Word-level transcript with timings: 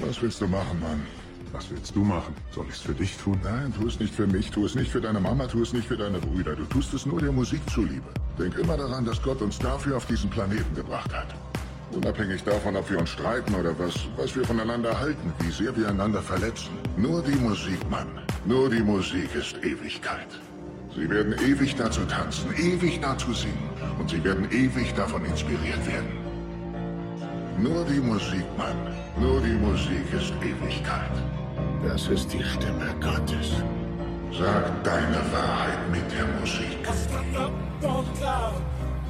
Was 0.00 0.20
willst 0.22 0.40
du 0.40 0.48
machen, 0.48 0.80
Mann? 0.80 1.02
Was 1.52 1.70
willst 1.70 1.94
du 1.94 2.02
machen? 2.02 2.34
Soll 2.54 2.66
ich's 2.68 2.80
für 2.80 2.94
dich 2.94 3.16
tun? 3.18 3.38
Nein, 3.42 3.72
tu 3.78 3.86
es 3.86 3.98
nicht 4.00 4.14
für 4.14 4.26
mich, 4.26 4.50
tu 4.50 4.64
es 4.64 4.74
nicht 4.74 4.90
für 4.90 5.00
deine 5.00 5.20
Mama, 5.20 5.46
tu 5.46 5.62
es 5.62 5.72
nicht 5.72 5.86
für 5.86 5.96
deine 5.96 6.18
Brüder. 6.18 6.56
Du 6.56 6.64
tust 6.64 6.94
es 6.94 7.04
nur 7.06 7.20
der 7.20 7.32
Musik 7.32 7.60
zuliebe. 7.70 8.06
Denk 8.38 8.56
immer 8.56 8.76
daran, 8.76 9.04
dass 9.04 9.20
Gott 9.22 9.42
uns 9.42 9.58
dafür 9.58 9.96
auf 9.96 10.06
diesen 10.06 10.30
Planeten 10.30 10.74
gebracht 10.74 11.12
hat. 11.12 11.34
Unabhängig 11.92 12.44
davon, 12.44 12.76
ob 12.76 12.88
wir 12.88 12.98
uns 12.98 13.10
streiten 13.10 13.54
oder 13.54 13.76
was, 13.78 13.94
was 14.16 14.34
wir 14.36 14.44
voneinander 14.44 14.98
halten, 14.98 15.32
wie 15.40 15.50
sehr 15.50 15.76
wir 15.76 15.88
einander 15.88 16.22
verletzen. 16.22 16.70
Nur 16.96 17.22
die 17.22 17.36
Musik, 17.36 17.78
Mann. 17.90 18.08
Nur 18.46 18.70
die 18.70 18.82
Musik 18.82 19.34
ist 19.34 19.56
Ewigkeit. 19.62 20.28
Sie 20.94 21.10
werden 21.10 21.34
ewig 21.44 21.74
dazu 21.76 22.00
tanzen, 22.02 22.52
ewig 22.56 23.00
dazu 23.00 23.32
singen 23.32 23.70
und 23.98 24.08
sie 24.10 24.22
werden 24.24 24.50
ewig 24.50 24.94
davon 24.94 25.24
inspiriert 25.24 25.84
werden. 25.86 26.10
Nur 27.58 27.84
die 27.84 28.00
Musik, 28.00 28.44
Mann. 28.56 28.76
Nur 29.18 29.40
die 29.40 29.54
Musik 29.54 30.12
ist 30.12 30.32
Ewigkeit. 30.42 31.10
Das 31.86 32.08
ist 32.08 32.32
die 32.32 32.42
Stimme 32.42 32.94
Gottes. 33.00 33.62
Sag 34.32 34.84
deine 34.84 35.20
Wahrheit 35.32 35.90
mit 35.90 36.04
der 36.12 36.26
Musik. 36.40 36.78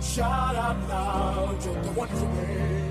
Shout 0.03 0.57
out 0.57 0.77
loud, 0.89 1.63
you're 1.63 1.83
the 1.83 1.91
one 1.91 2.09
for 2.09 2.27
me. 2.27 2.91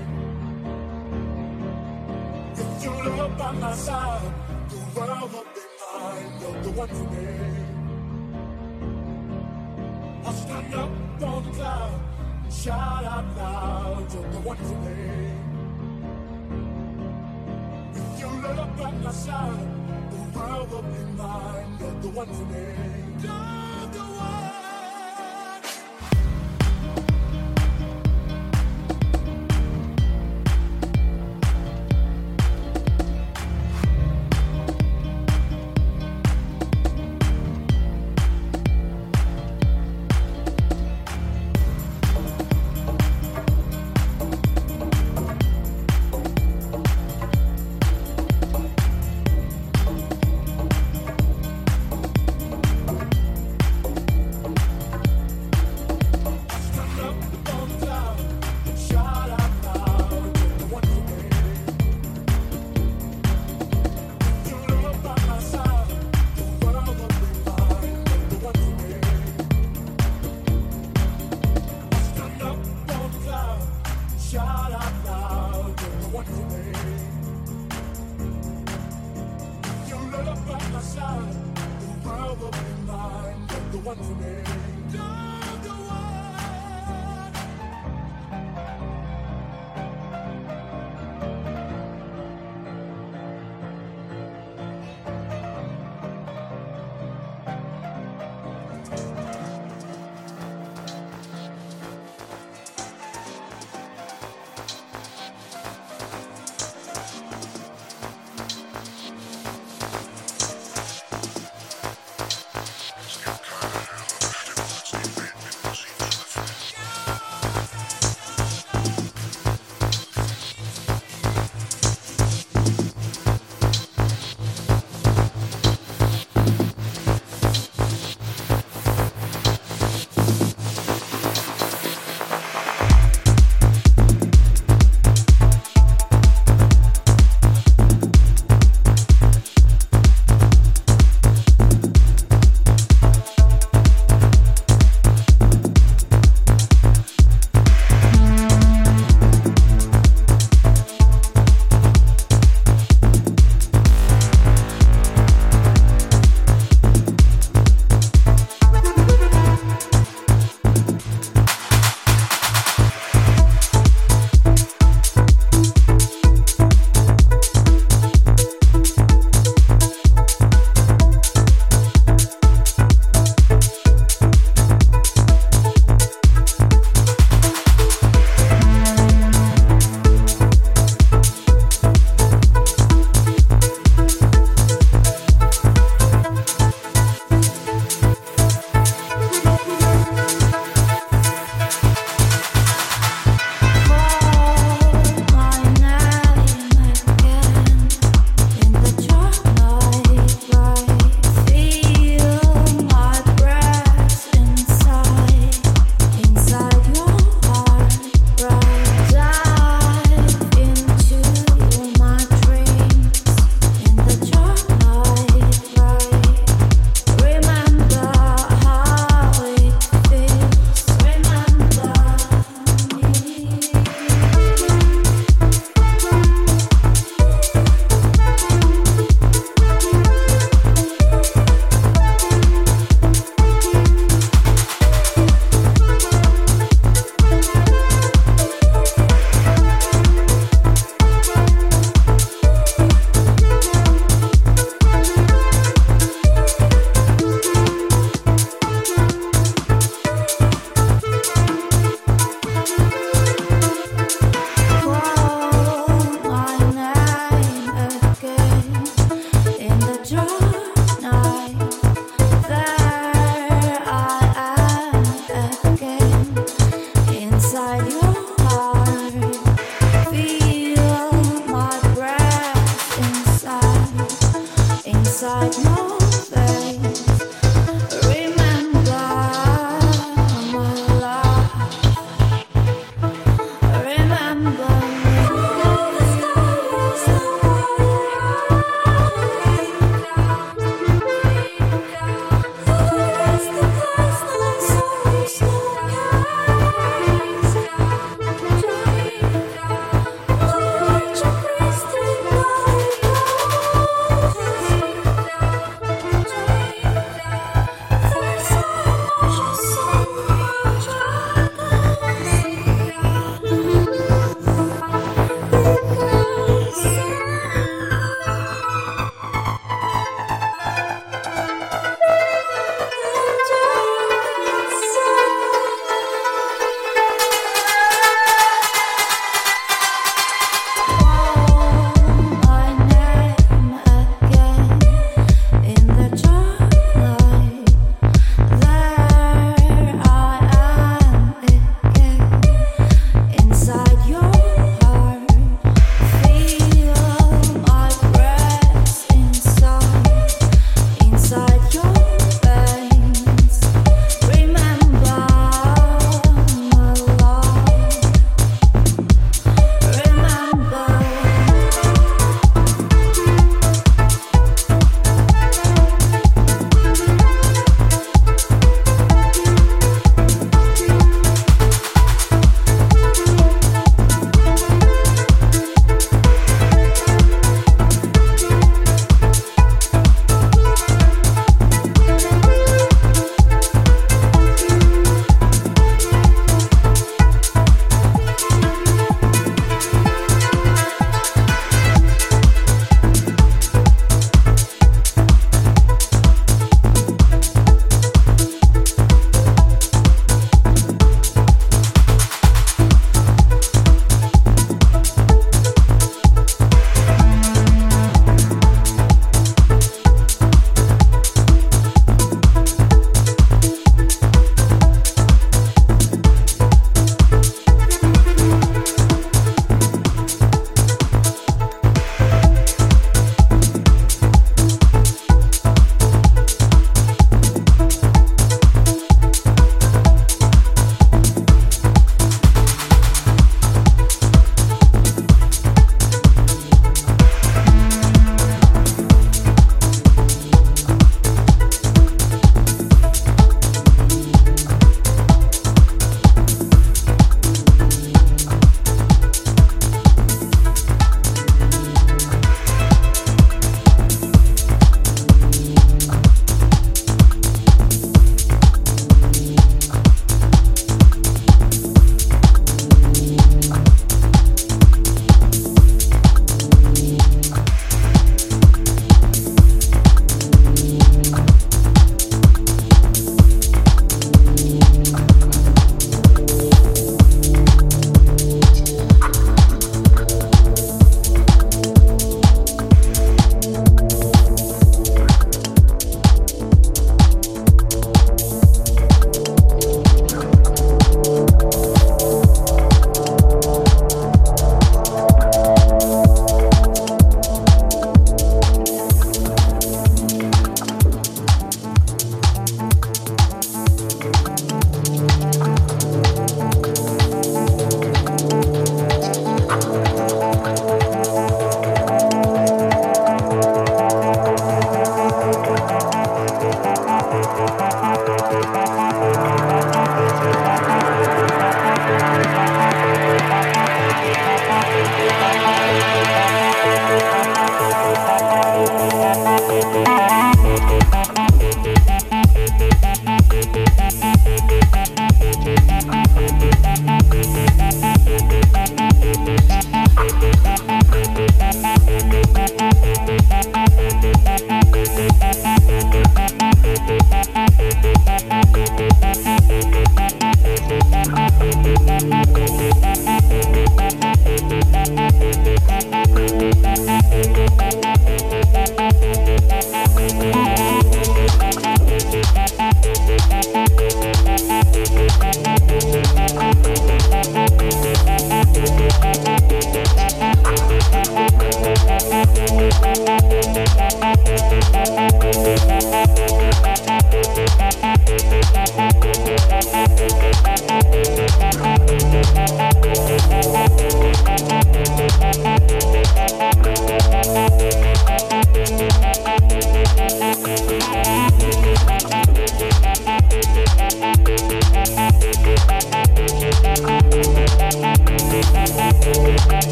If 2.54 2.84
you 2.84 2.92
look 3.16 3.36
by 3.36 3.52
my 3.52 3.74
side, 3.74 4.22
the 4.68 4.76
world 4.98 5.32
will 5.32 5.44
be 5.52 5.60
mine, 5.80 6.32
you're 6.40 6.62
the 6.62 6.70
one 6.70 6.88
for 6.88 7.08
me. 7.10 7.26
I'll 10.24 10.32
stand 10.32 10.74
up 10.74 10.90
on 11.22 11.44
the 11.44 11.50
cloud, 11.50 12.00
shout 12.48 13.04
out 13.04 13.24
loud, 13.36 14.12
you're 14.14 14.30
the 14.30 14.38
one 14.38 14.56
for 14.56 14.76
me. 14.88 15.39
You 18.50 18.56
look 18.56 18.76
by 18.78 18.90
my 18.90 19.12
side, 19.12 19.68
the 20.10 20.38
world 20.38 20.70
will 20.72 20.82
be 20.82 21.04
mine, 21.16 21.78
you're 21.78 22.00
the 22.00 22.08
one 22.08 22.26
for 22.26 22.46
me. 22.46 23.69